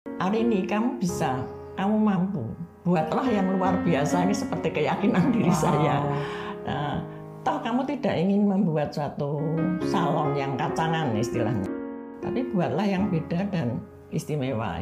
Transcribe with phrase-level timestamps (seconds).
[0.00, 1.44] Hari ini kamu bisa,
[1.76, 2.40] kamu mampu.
[2.88, 5.60] Buatlah yang luar biasa ini seperti keyakinan diri wow.
[5.60, 5.96] saya.
[6.64, 7.04] Nah,
[7.44, 9.44] toh kamu tidak ingin membuat suatu
[9.92, 11.68] salon yang kacangan istilahnya.
[12.24, 14.80] Tapi buatlah yang beda dan istimewa.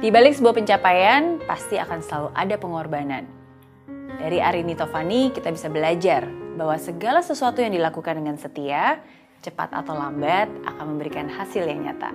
[0.00, 3.24] Di balik sebuah pencapaian, pasti akan selalu ada pengorbanan.
[4.20, 9.02] Dari Arini Tovani, kita bisa belajar bahwa segala sesuatu yang dilakukan dengan setia,
[9.42, 12.14] cepat atau lambat, akan memberikan hasil yang nyata.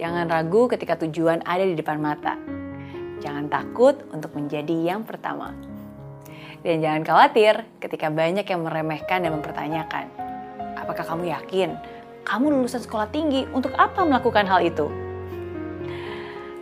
[0.00, 2.40] Jangan ragu ketika tujuan ada di depan mata.
[3.20, 5.52] Jangan takut untuk menjadi yang pertama.
[6.64, 10.08] Dan jangan khawatir ketika banyak yang meremehkan dan mempertanyakan,
[10.76, 11.76] apakah kamu yakin
[12.24, 14.86] kamu lulusan sekolah tinggi untuk apa melakukan hal itu?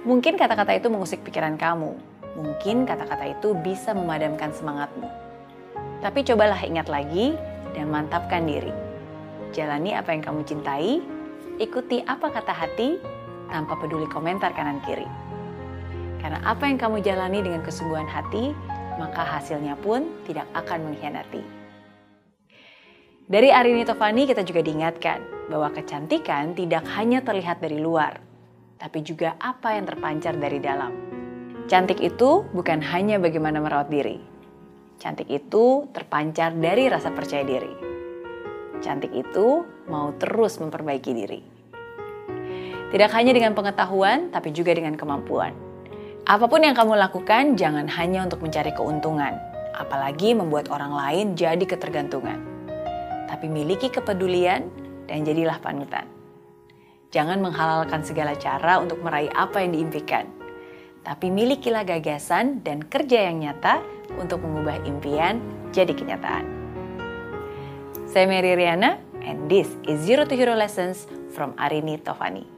[0.07, 1.93] Mungkin kata-kata itu mengusik pikiran kamu.
[2.39, 5.28] Mungkin kata-kata itu bisa memadamkan semangatmu.
[5.99, 7.35] Tapi cobalah ingat lagi
[7.75, 8.71] dan mantapkan diri.
[9.51, 11.03] Jalani apa yang kamu cintai,
[11.59, 12.99] ikuti apa kata hati
[13.51, 15.09] tanpa peduli komentar kanan kiri.
[16.23, 18.55] Karena apa yang kamu jalani dengan kesungguhan hati,
[18.99, 21.43] maka hasilnya pun tidak akan mengkhianati.
[23.29, 28.19] Dari Arini Tovani kita juga diingatkan bahwa kecantikan tidak hanya terlihat dari luar,
[28.81, 30.95] tapi juga apa yang terpancar dari dalam.
[31.69, 34.38] Cantik itu bukan hanya bagaimana merawat diri.
[34.99, 37.71] Cantik itu terpancar dari rasa percaya diri.
[38.83, 41.41] Cantik itu mau terus memperbaiki diri.
[42.91, 45.55] Tidak hanya dengan pengetahuan, tapi juga dengan kemampuan.
[46.27, 49.39] Apa pun yang kamu lakukan, jangan hanya untuk mencari keuntungan,
[49.79, 52.43] apalagi membuat orang lain jadi ketergantungan.
[53.31, 54.67] Tapi miliki kepedulian
[55.07, 56.11] dan jadilah panutan.
[57.15, 60.27] Jangan menghalalkan segala cara untuk meraih apa yang diimpikan.
[61.07, 66.45] Tapi milikilah gagasan dan kerja yang nyata untuk mengubah impian jadi kenyataan.
[68.09, 71.05] Saya Mary Riana, and this is Zero to Hero Lessons
[71.37, 72.58] from Arini Tovani.